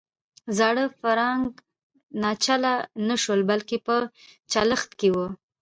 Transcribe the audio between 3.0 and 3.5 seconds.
نه شول